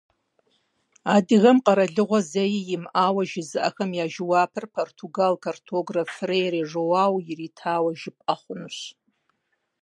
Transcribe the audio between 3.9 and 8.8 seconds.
я жэуапыр португал картограф Фрейре Жоау иритауэ жыпӏэ хъунущ.